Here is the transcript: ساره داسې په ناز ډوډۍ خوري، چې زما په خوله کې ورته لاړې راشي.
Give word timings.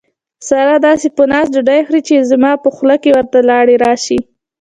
ساره 0.47 0.77
داسې 0.87 1.07
په 1.15 1.23
ناز 1.31 1.45
ډوډۍ 1.53 1.81
خوري، 1.85 2.01
چې 2.07 2.27
زما 2.31 2.51
په 2.63 2.69
خوله 2.75 2.95
کې 3.01 3.09
ورته 3.15 3.39
لاړې 3.49 3.75
راشي. 3.85 4.19